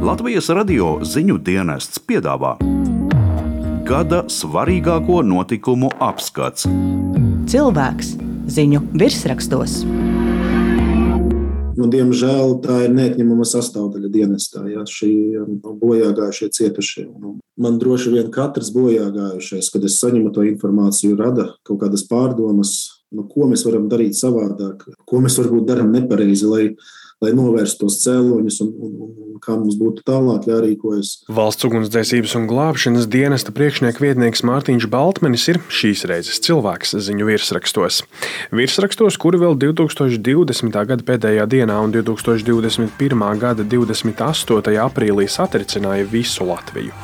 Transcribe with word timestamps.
Latvijas 0.00 0.46
radio 0.48 0.94
ziņu 1.04 1.34
dienests 1.44 2.00
piedāvā 2.08 2.54
gada 3.84 4.22
svarīgāko 4.32 5.18
notikumu 5.28 5.90
apskats. 6.00 6.64
Cilvēks 7.52 8.14
ziņu 8.48 8.80
virsrakstos. 8.96 9.74
Nu, 11.76 11.88
diemžēl 11.92 12.54
tā 12.64 12.78
ir 12.86 12.94
neatņemama 12.96 13.44
sastāvdaļa 13.50 14.08
dienestā. 14.14 14.62
Jā, 14.72 14.86
šī 14.88 15.10
nu, 15.36 15.74
bojā 15.82 16.14
gājušie 16.16 16.48
cietušie. 16.56 17.04
Nu, 17.10 17.34
man 17.60 17.76
droši 17.82 18.14
vien 18.14 18.32
katrs 18.32 18.72
bojā 18.72 19.10
gājušais, 19.12 19.68
kad 19.74 19.84
es 19.84 19.98
saņemu 20.00 20.32
to 20.32 20.46
informāciju, 20.48 21.18
rada 21.20 21.50
kaut 21.60 21.82
kādas 21.84 22.06
pārdomas, 22.08 22.72
nu, 23.12 23.28
ko 23.28 23.52
mēs 23.52 23.66
varam 23.68 23.92
darīt 23.92 24.16
savādāk, 24.16 24.88
ko 25.04 25.20
mēs 25.20 25.36
varbūt 25.42 25.68
darām 25.68 25.92
nepareizi, 25.92 26.48
lai, 26.48 26.64
lai 27.20 27.32
novērstu 27.36 27.84
tos 27.84 27.98
cēloņus 28.04 28.60
un, 28.64 28.70
un, 28.80 28.92
un, 29.04 29.10
un 29.34 29.40
kā 29.44 29.56
mums 29.56 29.76
būtu 29.80 30.04
tālāk 30.08 30.46
jārīkojas. 30.48 31.12
Valsts 31.32 31.66
ugunsdzēsības 31.68 32.36
un 32.38 32.46
glābšanas 32.48 33.08
dienesta 33.12 33.52
priekšnieka 33.56 34.00
vietnieks 34.00 34.44
Mārtiņš 34.48 34.88
Baltmanis 34.92 35.46
ir 35.52 35.60
šīs 35.68 36.06
reizes 36.08 36.40
cilvēks 36.46 36.96
ziņu 36.96 37.28
virsrakstos. 37.28 38.02
Virsrakstos, 38.56 39.20
kuri 39.20 39.40
vēl 39.42 39.58
2020. 39.60 40.80
gada 40.92 41.08
pēdējā 41.12 41.48
dienā 41.50 41.76
un 41.84 41.92
2021. 41.96 43.26
gada 43.40 43.68
28. 43.76 44.76
aprīlī 44.88 45.28
satricināja 45.28 46.08
visu 46.08 46.48
Latviju. 46.48 46.96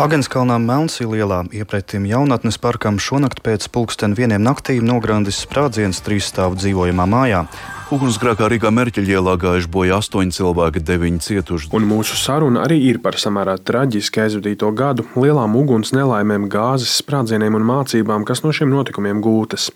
Agenskalnā 0.00 0.56
Melnsī 0.62 1.04
lielā 1.06 1.42
iepretim 1.54 2.06
jaunatnes 2.08 2.58
parkam 2.62 2.98
šonakt 3.02 3.42
pēc 3.44 3.66
pulksten 3.74 4.14
vieniem 4.18 4.42
naktīm 4.42 4.86
nograndis 4.86 5.42
sprādziens 5.44 6.00
trīs 6.06 6.30
stāvu 6.30 6.58
dzīvojamā 6.58 7.06
mājā. 7.10 7.44
Ugunsgrēkā 7.90 8.46
Rīgā 8.46 8.70
Merķeļielā 8.70 9.32
gājuši 9.42 9.66
bojā 9.74 9.96
astoņi 9.98 10.36
cilvēki, 10.36 10.78
deviņi 10.86 11.24
cietuši. 11.24 11.70
Un 11.74 11.88
mūsu 11.90 12.14
saruna 12.14 12.60
arī 12.62 12.76
ir 12.86 13.00
par 13.02 13.16
samērā 13.18 13.56
traģiski 13.66 14.22
aizvadīto 14.22 14.68
gadu, 14.78 15.02
lielām 15.18 15.56
uguns 15.58 15.90
nelaimēm, 15.96 16.46
gāzes 16.52 16.92
sprādzieniem 17.00 17.58
un 17.58 17.66
mācībām, 17.66 18.22
kas 18.28 18.44
no 18.44 18.52
šiem 18.54 18.70
notikumiem 18.70 19.18
gūtas. 19.24 19.72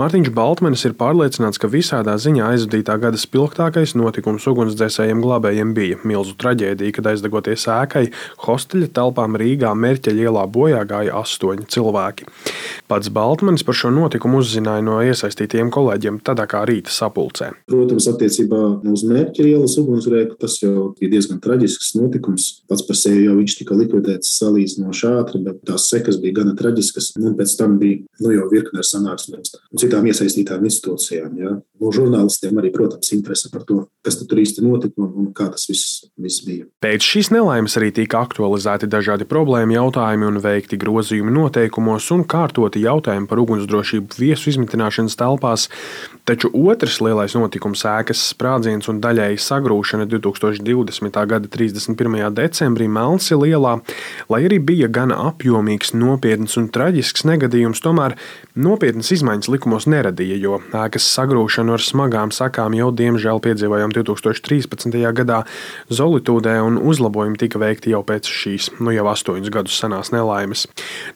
Mārtiņš 0.00 0.30
Baltmanis 0.38 0.86
ir 0.88 0.96
pārliecināts, 0.96 1.60
ka 1.60 1.68
visādā 1.68 2.16
ziņā 2.16 2.48
aizvadītā 2.54 2.96
gada 3.04 3.20
spilgtākais 3.20 3.92
notikums 4.00 4.48
ugunsdzēsējiem 4.48 5.20
glābējiem 5.26 5.76
bija 5.76 6.00
milzu 6.08 6.38
traģēdija, 6.40 6.96
kad 6.96 7.12
aizdegoties 7.12 7.68
ēkai, 7.68 8.06
hosteļa 8.48 8.88
telpām 8.96 9.36
Rīgā 9.36 9.76
Merķeļielā 9.76 10.48
bojā 10.56 10.86
gāja 10.88 11.20
astoņi 11.20 11.68
cilvēki. 11.76 12.32
Pats 12.88 13.12
Baltmanis 13.12 13.68
par 13.68 13.76
šo 13.76 13.92
notikumu 13.92 14.40
uzzināja 14.40 14.88
no 14.88 15.02
iesaistītiem 15.04 15.68
kolēģiem 15.68 16.24
tādā 16.24 16.48
kā 16.48 16.64
rīta 16.64 16.96
sapulcē. 16.96 17.57
Protams, 17.68 18.06
attiecībā 18.10 18.60
uz 18.92 19.04
mērķa 19.08 19.46
ielas 19.46 19.76
ugunsgrēku 19.80 20.38
tas 20.40 20.58
jau 20.62 20.90
bija 20.98 21.14
diezgan 21.16 21.40
traģisks 21.44 21.94
notikums. 21.98 22.48
Pats 22.70 22.84
par 22.86 22.98
sevi 22.98 23.26
jau 23.26 23.36
viņš 23.38 23.56
tika 23.60 23.76
likvidēts 23.78 24.36
salīdzinoši 24.38 25.08
ātri, 25.10 25.42
bet 25.46 25.60
tās 25.68 25.88
sekas 25.90 26.20
bija 26.22 26.40
gana 26.40 26.54
traģiskas. 26.58 27.12
Un 27.18 27.36
pēc 27.38 27.56
tam 27.58 27.78
bija 27.80 28.02
nu, 28.22 28.32
jau 28.36 28.48
virkne 28.52 28.82
ar 28.82 28.88
sanāksmēm 28.88 29.38
un 29.38 29.80
citām 29.80 30.06
iesaistītām 30.08 30.64
institūcijām. 30.68 31.34
Ja. 31.38 31.54
No 31.78 31.92
žurnālistiem 31.94 32.58
arī, 32.60 32.72
protams, 32.74 33.12
interese 33.16 33.52
par 33.52 33.64
to, 33.68 33.84
kas 34.04 34.18
tur 34.20 34.40
īsti 34.42 34.64
notika 34.66 35.02
un, 35.04 35.12
un 35.22 35.30
kā 35.36 35.48
tas 35.52 35.68
viss, 35.70 36.02
viss 36.18 36.44
bija. 36.46 36.66
Pēc 36.84 37.04
šīs 37.04 37.32
nelaimes 37.34 37.78
arī 37.80 37.92
tika 37.94 38.22
aktualizēti 38.26 38.90
dažādi 38.90 39.28
problēma 39.28 39.78
jautājumi 39.78 40.28
un 40.28 40.42
veikti 40.42 40.80
grozījumi 40.80 41.34
noteikumos 41.34 42.10
un 42.14 42.26
kārtoti 42.28 42.82
jautājumi 42.84 43.30
par 43.30 43.42
ugunsdrošību 43.44 44.20
viesu 44.20 44.52
izmitināšanas 44.52 45.18
telpās. 45.18 45.68
Taču 46.28 46.50
otrs 46.52 46.98
lielais 47.00 47.32
notikums 47.38 47.58
notikums 47.58 47.82
ēkas 47.84 48.20
sprādziens 48.32 48.88
un 48.88 49.00
daļēji 49.00 49.38
sagrūšana 49.40 50.06
2020. 50.08 51.26
gada 51.26 51.48
31. 51.48 52.34
decembrī 52.34 52.88
Melnsi 52.88 53.34
lielā, 53.34 53.80
lai 54.28 54.44
arī 54.46 54.58
bija 54.58 54.88
gan 54.88 55.10
apjomīgs, 55.10 55.94
nopietns 55.94 56.56
un 56.56 56.68
traģisks 56.68 57.24
negadījums, 57.24 57.80
tomēr 57.80 58.16
nopietnas 58.54 59.10
izmaiņas 59.12 59.48
likumos 59.48 59.86
neradīja, 59.86 60.38
jo 60.38 60.60
ēkas 60.72 61.08
sagrūšanu 61.68 61.76
ar 61.76 61.82
smagām 61.82 62.32
sakām 62.32 62.74
jau 62.76 62.90
diemžēl 62.92 63.40
piedzīvojām 63.40 63.92
2013. 63.92 65.12
gadā 65.12 65.44
Zolitūdē, 65.90 66.60
un 66.62 66.78
uzlabojumi 66.78 67.38
tika 67.38 67.58
veikti 67.58 67.92
jau 67.92 68.02
pēc 68.02 68.24
šīs, 68.24 68.80
nu 68.80 68.92
jau 68.92 69.06
astoņus 69.08 69.50
gadus 69.50 69.78
senās 69.78 70.12
nelaimes. 70.12 70.66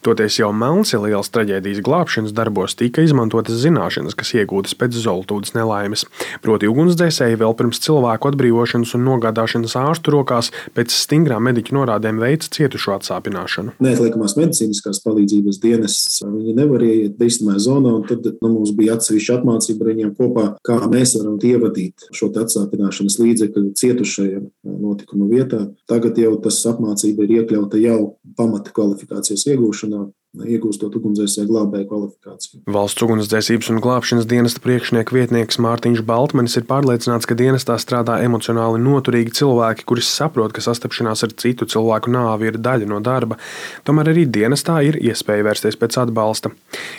Toties 0.03 0.39
jau 0.39 0.53
Melnsi 0.53 0.99
lielas 0.99 1.31
traģēdijas 1.33 1.83
glābšanas 1.83 2.33
darbos 2.33 2.75
tika 2.75 3.03
izmantotas 3.03 3.61
zināšanas, 3.63 4.15
kas 4.15 4.35
iegūtas 4.35 4.75
pēc 4.77 4.93
Zolitūdas 4.93 5.55
nelaimes. 5.55 6.05
Proti, 6.43 6.69
ugunsdzēsēji 6.69 7.41
vēl 7.41 7.57
pirms 7.57 7.81
cilvēku 7.83 8.33
atbrīvošanas 8.33 8.95
un 8.97 9.07
nogādāšanas 9.09 9.77
ārstu 9.79 10.17
rokās 10.17 10.53
pēc 10.77 10.93
stingrām 10.93 11.45
mediķu 11.49 11.77
norādēm 11.79 12.21
veica 12.23 12.51
cietušo 12.53 12.97
atsāpināšanu. 12.99 13.77
Neatliekamās 13.83 14.37
medicīniskās 14.39 15.03
palīdzības 15.05 15.61
dienests 15.63 16.23
viņi 16.27 16.57
nevar 16.59 16.85
ieiet 16.87 17.17
bīstamajā 17.21 17.65
zonā, 17.69 17.97
un 18.01 18.07
tad 18.09 18.27
nu, 18.35 18.53
mums 18.53 18.73
bija 18.77 18.99
atsevišķa 18.99 19.41
apmācība 19.41 19.85
ar 19.85 19.93
viņiem 19.93 20.13
kopā, 20.19 20.42
kā 20.67 20.79
mēs 20.91 21.15
varam 21.19 21.39
ievadīt 21.43 22.09
šo 22.15 22.31
atsāpināšanas 22.43 23.19
līdzekli 23.21 23.73
cietušajiem 23.79 24.49
notikuma 24.83 25.29
vietā. 25.31 25.65
Tagad 25.91 26.19
jau 26.21 26.35
tas 26.45 26.61
apmācība 26.71 27.27
ir 27.27 27.37
iekļauta 27.41 27.81
jau 27.83 28.01
pamata 28.39 28.75
kvalifikācijas 28.75 29.47
iegūšanā 29.53 30.07
iegūstot 30.33 30.95
ugunsdzēsēju 30.97 31.49
glābēju 31.51 31.87
kvalifikāciju. 31.91 32.61
Valsts 32.73 33.05
ugunsdzēsības 33.05 33.69
un 33.69 33.81
glābšanas 33.85 34.25
dienesta 34.31 34.63
priekšnieka 34.65 35.13
vietnieks 35.13 35.59
Mārtiņš 35.61 36.01
Baltmanis 36.09 36.57
ir 36.57 36.65
pārliecināts, 36.71 37.29
ka 37.29 37.37
dienestā 37.37 37.77
strādā 37.77 38.17
emocionāli 38.25 38.81
noturīgi 38.81 39.35
cilvēki, 39.37 39.85
kuri 39.85 40.05
saprot, 40.07 40.55
ka 40.57 40.65
sastapšanās 40.65 41.27
ar 41.27 41.35
citu 41.37 41.69
cilvēku 41.69 42.15
nāvi 42.15 42.49
ir 42.49 42.57
daļa 42.65 42.89
no 42.89 43.03
darba. 43.05 43.37
Tomēr 43.85 44.15
arī 44.15 44.25
dienestā 44.25 44.79
ir 44.89 44.97
iespēja 45.03 45.45
vērsties 45.51 45.77
pēc 45.77 45.99
atbalsta. 46.07 46.55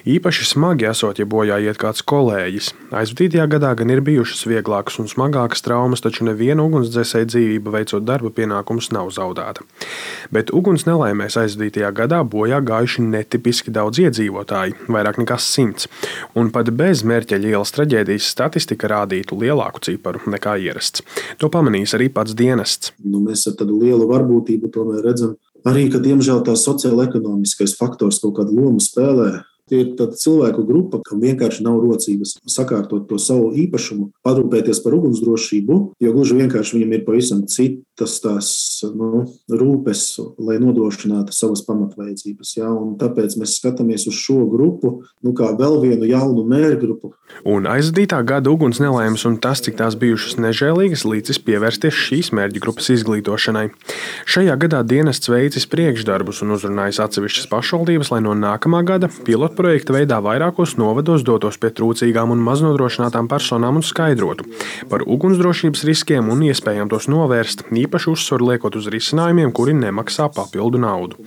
Īpaši 0.06 0.46
smagi 0.52 0.92
esot, 0.92 1.18
ja 1.18 1.26
bojā 1.26 1.58
iet 1.66 1.82
kāds 1.82 2.06
kolēģis. 2.06 2.70
Aizvadītajā 2.94 3.50
gadā 3.56 3.74
gan 3.82 3.96
ir 3.96 4.04
bijušas 4.06 4.46
vieglākas 4.46 5.00
un 5.02 5.10
smagākas 5.10 5.66
traumas, 5.66 6.06
taču 6.06 6.30
neviena 6.30 6.68
ugunsdzēsēja 6.70 7.32
dzīvība 7.34 7.80
veicot 7.80 8.06
darba 8.06 8.30
pienākumus 8.30 8.92
nav 8.94 9.10
zaudēta. 9.18 9.66
Bet 10.30 10.54
uguns 10.54 10.86
nelaimēs 10.86 11.40
aizvadītajā 11.42 11.90
gadā 11.98 12.22
bojā 12.22 12.62
gājuši 12.62 13.10
ne 13.10 13.23
netipiski 13.24 13.72
daudz 13.74 14.02
iedzīvotāji, 14.04 14.76
vairāk 14.92 15.20
nekā 15.24 15.40
simts, 15.42 15.88
un 16.38 16.52
pat 16.54 16.70
bez 16.76 17.04
mērķa 17.08 17.40
ielas 17.40 17.74
traģēdijas 17.76 18.30
statistika 18.36 18.92
rādītu 18.92 19.40
lielāku 19.40 19.82
ciparu 19.88 20.24
nekā 20.34 20.58
ierasts. 20.68 21.06
To 21.40 21.50
pamanīs 21.54 21.96
arī 21.98 22.12
pats 22.14 22.36
dienests. 22.38 22.94
Nu, 23.04 23.24
mēs 23.24 23.48
ar 23.50 23.58
tādu 23.60 23.80
lielu 23.82 24.08
varbūtību 24.12 24.72
tomēr 24.74 25.02
redzam, 25.08 25.38
arī 25.68 25.88
ka 25.92 26.04
diemžēl 26.04 26.44
tās 26.46 26.66
sociālais-ekonomiskais 26.68 27.78
faktors 27.80 28.22
kaut 28.24 28.38
kādu 28.42 28.60
lomu 28.60 28.84
spēlē. 28.84 29.44
Tie 29.72 29.80
ir 29.80 29.94
cilvēku 29.96 30.66
grupa, 30.68 31.00
kam 31.08 31.22
vienkārši 31.24 31.64
nav 31.64 31.78
rocības 31.80 32.36
sakārtot 32.52 33.06
to 33.08 33.16
savu 33.22 33.54
īpašumu, 33.64 34.10
parūpēties 34.28 34.82
par 34.84 34.98
ugunsdrošību, 34.98 35.78
jo 36.04 36.12
gluži 36.14 36.36
vienkārši 36.42 36.76
viņam 36.78 36.98
ir 36.98 37.06
pavisam 37.08 37.46
citas 37.94 38.20
tās 38.22 38.50
nu, 38.96 39.26
rūpes, 39.50 40.18
lai 40.42 40.58
nodrošinātu 40.62 41.34
savas 41.34 41.64
pamatvajadzības. 41.68 42.56
Ja? 42.58 42.70
Un 42.72 42.96
tāpēc 42.98 43.38
mēs 43.38 43.60
skatāmies 43.60 44.08
uz 44.08 44.16
šo 44.18 44.48
grupu 44.50 45.04
nu, 45.24 45.34
kā 45.34 45.54
vēl 45.58 45.80
vienu 45.82 46.08
jaunu 46.10 46.44
mērķgrupu. 46.50 47.14
Un 47.46 47.66
aizdītā 47.70 48.22
gada 48.26 48.50
uguns 48.50 48.80
nelaimes 48.82 49.26
un 49.26 49.38
tas, 49.38 49.62
cik 49.62 49.78
tās 49.78 49.96
bijušas 50.00 50.38
nežēlīgas, 50.42 51.06
līdzis 51.06 51.40
pievērsties 51.46 51.94
šīs 51.94 52.32
mērķa 52.34 52.62
grupas 52.62 52.90
izglītošanai. 52.94 53.70
Šajā 54.26 54.58
gadā 54.62 54.84
dienests 54.86 55.30
veicis 55.30 55.68
priekšdarbus 55.70 56.44
un 56.46 56.56
uzrunājis 56.58 57.02
atsevišķas 57.04 57.50
pašvaldības, 57.52 58.14
lai 58.14 58.22
no 58.26 58.36
nākamā 58.38 58.84
gada 58.86 59.10
pilotprojekta 59.26 59.98
veidā 59.98 60.20
vairākos 60.24 60.78
novados 60.82 61.26
dotos 61.26 61.60
pie 61.62 61.74
trūcīgām 61.74 62.34
un 62.34 62.42
maznodrošinātām 62.46 63.30
personām 63.32 63.82
un 63.82 63.86
skaidrotu 63.86 64.50
par 64.90 65.06
ugunsdrošības 65.10 65.86
riskiem 65.90 66.30
un 66.34 66.46
iespējām 66.50 66.92
tos 66.92 67.10
novērst, 67.12 67.66
īpaši 67.84 68.12
uzsvaru 68.14 68.50
liekot 68.52 68.78
uz 68.80 68.90
risinājumiem, 68.94 69.54
kuri 69.56 69.76
nemaksā 69.78 70.30
papildu 70.34 70.82
naudu. 70.82 71.20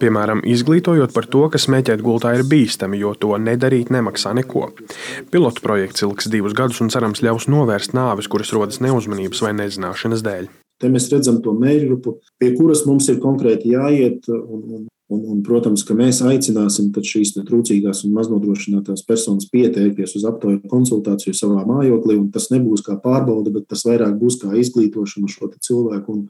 Piemēram, 0.00 0.42
izglītojot 0.46 1.14
par 1.14 1.28
to, 1.30 1.46
ka 1.52 1.60
smēķēt 1.60 2.04
gultā 2.04 2.34
ir 2.38 2.46
bīstami, 2.48 3.00
jo 3.02 3.14
to 3.18 3.36
nedarīt 3.38 3.92
nemaksā 3.94 4.34
neko. 4.40 4.70
Pilotprojekts 5.32 6.06
ilgs 6.06 6.30
divus 6.32 6.56
gadus 6.56 6.82
un 6.84 6.92
cerams 6.94 7.24
ļaus 7.26 7.48
novērst 7.52 7.96
nāves, 7.96 8.30
kuras 8.30 8.54
rodas 8.56 8.82
neuzmanības 8.84 9.42
vai 9.44 9.54
nezināšanas 9.60 10.24
dēļ. 10.26 10.48
Te 10.76 10.90
mēs 10.92 11.08
redzam 11.08 11.38
to 11.44 11.54
mērķu, 11.56 12.18
pie 12.40 12.50
kuras 12.56 12.84
mums 12.88 13.08
ir 13.08 13.20
konkrēti 13.22 13.72
jāiet 13.72 14.28
un, 14.28 14.86
un 15.08 15.20
Un, 15.30 15.42
protams, 15.46 15.84
ka 15.86 15.94
mēs 15.94 16.18
aicināsim 16.26 16.88
šīs 17.06 17.36
trūcīgās 17.46 18.02
un 18.06 18.14
maznodrošinātās 18.16 19.04
personas 19.06 19.46
pieteikties 19.52 20.16
uz 20.18 20.24
aptaujas 20.26 20.64
konsultāciju 20.70 21.34
savā 21.36 21.62
mājoklī. 21.68 22.18
Tas 22.34 22.48
nebūs 22.50 22.82
kā 22.86 22.96
pārbaude, 23.02 23.52
bet 23.54 23.68
tas 23.70 23.84
vairāk 23.86 24.16
būs 24.18 24.40
kā 24.42 24.50
izglītošana 24.58 25.30
šo 25.30 25.52
cilvēku 25.62 26.16
un, 26.16 26.24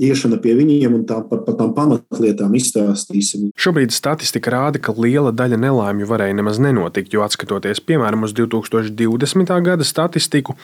iešana 0.00 0.38
pie 0.42 0.54
viņiem 0.56 0.94
un 0.96 1.04
tā, 1.08 1.18
par, 1.28 1.42
par 1.46 1.56
tām 1.58 1.72
pamatlietām 1.76 2.54
izstāstīsim. 2.56 3.50
Šobrīd 3.60 3.92
statistika 3.94 4.52
rāda, 4.54 4.80
ka 4.82 4.94
liela 4.96 5.32
daļa 5.36 5.58
nelaimju 5.60 6.08
varēja 6.08 6.36
nemaz 6.38 6.60
nenotikt, 6.62 7.12
jo 7.12 7.24
atskatoties 7.26 7.82
piemēram 7.84 8.24
uz 8.26 8.32
2020. 8.36 9.52
gada 9.66 9.86
statistiku, 9.86 10.56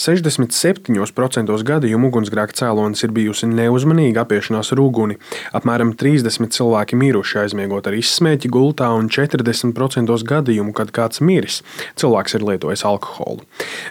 67% 0.00 1.58
gadījumu 1.70 2.10
ugunsgrēka 2.10 2.56
cēlonis 2.62 3.04
ir 3.04 3.14
bijusi 3.14 3.48
neuzmanīga 3.50 4.24
apiešanās 4.24 4.72
ar 4.74 4.82
uguni. 4.82 5.18
Apmēram 5.56 5.92
30 6.00 6.50
cilvēki 6.56 6.98
miruši 7.00 7.42
aizmiegot 7.44 7.90
ar 7.90 7.98
izsmēķi 7.98 8.50
gultā 8.52 8.90
un 8.96 9.10
40% 9.12 10.16
gadījumu, 10.30 10.74
kad 10.76 10.92
kāds 10.94 11.22
miris, 11.24 11.60
cilvēks 12.00 12.38
ir 12.38 12.46
lietojis 12.48 12.86
alkoholu. 12.88 13.44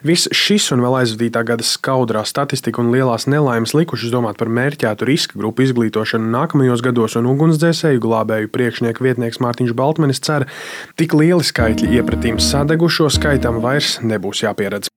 Viss 0.06 0.32
šis 0.36 0.72
un 0.74 0.84
vēl 0.84 1.02
aizvadītā 1.04 1.46
gada 1.48 1.66
skaudrā 1.66 2.26
statistika 2.28 2.82
un 2.82 2.92
lielās 2.94 3.28
nelaimes 3.30 3.76
likušas 3.78 4.14
domāt 4.14 4.40
par 4.40 4.52
mērķi 4.52 4.79
mērķētu 4.80 5.08
riska 5.08 5.40
grupu 5.40 5.66
izglītošanu 5.66 6.30
nākamajos 6.32 6.82
gados, 6.82 7.16
un 7.20 7.28
ugunsdzēsēju 7.28 8.00
glābēju 8.00 8.50
priekšnieku 8.54 9.04
vietnieks 9.04 9.42
Mārtiņš 9.44 9.76
Baltmanis 9.76 10.22
cer, 10.24 10.48
tik 10.96 11.14
lieli 11.14 11.44
skaitļi 11.44 12.00
iepratīm 12.00 12.40
sadegušo 12.40 13.10
skaitam 13.12 13.60
vairs 13.60 14.00
nebūs 14.00 14.44
jāpieredz. 14.46 14.88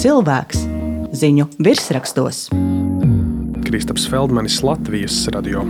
Cilvēks 0.00 0.66
ziņu 1.16 1.48
virsrakstos. 1.64 2.50
Kristaps 3.64 4.08
Feldmanis, 4.10 4.60
Latvijas 4.66 5.24
radio. 5.32 5.64